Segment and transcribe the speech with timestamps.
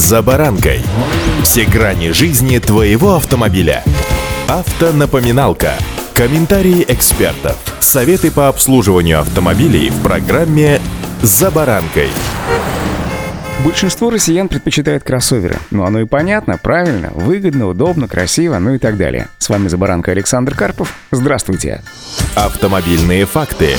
[0.00, 0.80] «За баранкой».
[1.42, 3.84] Все грани жизни твоего автомобиля.
[4.48, 5.74] Автонапоминалка.
[6.14, 7.58] Комментарии экспертов.
[7.80, 10.80] Советы по обслуживанию автомобилей в программе
[11.20, 12.08] «За баранкой».
[13.62, 15.58] Большинство россиян предпочитает кроссоверы.
[15.70, 19.28] Ну, оно и понятно, правильно, выгодно, удобно, красиво, ну и так далее.
[19.36, 20.94] С вами «За баранкой» Александр Карпов.
[21.10, 21.82] Здравствуйте.
[22.34, 23.76] Автомобильные факты.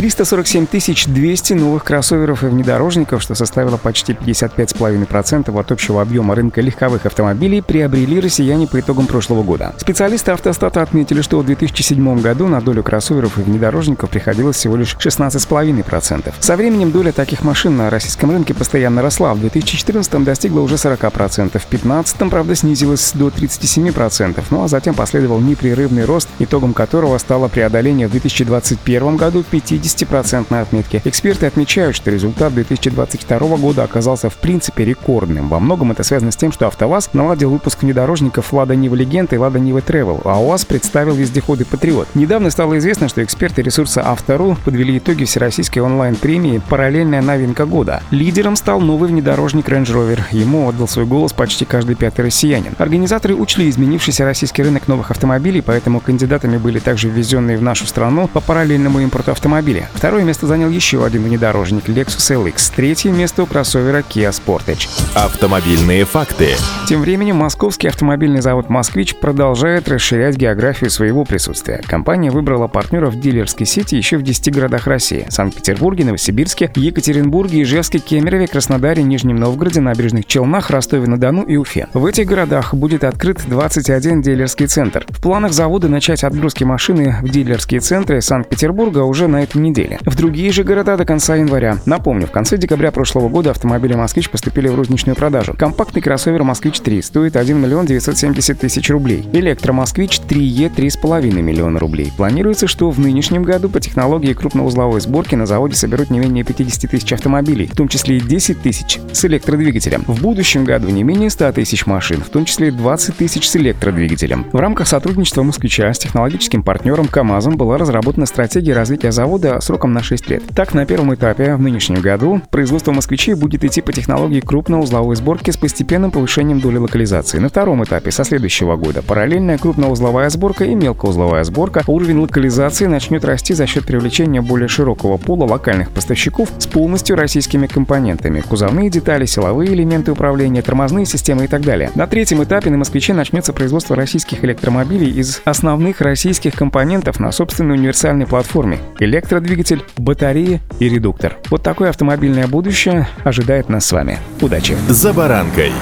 [0.00, 0.66] 347
[1.12, 7.60] 200 новых кроссоверов и внедорожников, что составило почти 55,5% от общего объема рынка легковых автомобилей,
[7.60, 9.74] приобрели россияне по итогам прошлого года.
[9.76, 14.96] Специалисты автостата отметили, что в 2007 году на долю кроссоверов и внедорожников приходилось всего лишь
[14.96, 16.32] 16,5%.
[16.40, 19.34] Со временем доля таких машин на российском рынке постоянно росла.
[19.34, 25.40] В 2014 достигла уже 40%, в 2015 правда, снизилась до 37%, ну а затем последовал
[25.40, 31.02] непрерывный рост, итогом которого стало преодоление в 2021 году 50 50% отметки.
[31.04, 35.48] Эксперты отмечают, что результат 2022 года оказался в принципе рекордным.
[35.48, 39.38] Во многом это связано с тем, что АвтоВАЗ наладил выпуск внедорожников Лада Нива Легенд и
[39.38, 42.08] Лада Нива Travel, а УАЗ представил вездеходы Патриот.
[42.14, 48.02] Недавно стало известно, что эксперты ресурса Автору подвели итоги всероссийской онлайн-премии «Параллельная новинка года».
[48.10, 50.20] Лидером стал новый внедорожник Range Rover.
[50.30, 52.74] Ему отдал свой голос почти каждый пятый россиянин.
[52.78, 58.28] Организаторы учли изменившийся российский рынок новых автомобилей, поэтому кандидатами были также ввезенные в нашу страну
[58.28, 59.88] по параллельному импорту автомобилей автомобиле.
[59.94, 62.72] Второе место занял еще один внедорожник Lexus LX.
[62.74, 64.88] Третье место у кроссовера Kia Sportage.
[65.14, 66.54] Автомобильные факты.
[66.88, 71.82] Тем временем московский автомобильный завод «Москвич» продолжает расширять географию своего присутствия.
[71.86, 78.46] Компания выбрала партнеров дилерской сети еще в 10 городах России– Санкт-Петербурге, Новосибирске, Екатеринбурге, Ижевске, Кемерове,
[78.46, 81.88] Краснодаре, Нижнем Новгороде, Набережных Челнах, Ростове-на-Дону и Уфе.
[81.94, 85.06] В этих городах будет открыт 21 дилерский центр.
[85.08, 89.69] В планах завода начать отгрузки машины в дилерские центры Санкт-Петербурга уже на этой неделе.
[90.04, 91.78] В другие же города до конца января.
[91.86, 95.54] Напомню, в конце декабря прошлого года автомобили «Москвич» поступили в розничную продажу.
[95.56, 99.28] Компактный кроссовер «Москвич-3» стоит 1 миллион 970 тысяч рублей.
[99.32, 102.12] Электромосквич 3Е 3,5 миллиона рублей.
[102.16, 106.90] Планируется, что в нынешнем году по технологии крупноузловой сборки на заводе соберут не менее 50
[106.90, 110.04] тысяч автомобилей, в том числе и 10 тысяч с электродвигателем.
[110.06, 114.46] В будущем году не менее 100 тысяч машин, в том числе 20 тысяч с электродвигателем.
[114.52, 120.02] В рамках сотрудничества «Москвича» с технологическим партнером КАМАЗом была разработана стратегия развития завода сроком на
[120.02, 120.42] 6 лет.
[120.54, 125.50] Так, на первом этапе в нынешнем году производство москвичей будет идти по технологии крупноузловой сборки
[125.50, 127.38] с постепенным повышением доли локализации.
[127.38, 131.82] На втором этапе со следующего года параллельная крупноузловая сборка и мелкоузловая сборка.
[131.86, 137.66] Уровень локализации начнет расти за счет привлечения более широкого пола локальных поставщиков с полностью российскими
[137.66, 138.40] компонентами.
[138.40, 141.90] Кузовные детали, силовые элементы управления, тормозные системы и так далее.
[141.94, 147.76] На третьем этапе на москвиче начнется производство российских электромобилей из основных российских компонентов на собственной
[147.76, 148.78] универсальной платформе.
[148.98, 151.36] Электродвигатель двигатель, батарея и редуктор.
[151.50, 154.18] Вот такое автомобильное будущее ожидает нас с вами.
[154.40, 154.76] Удачи!
[154.88, 155.72] «За баранкой»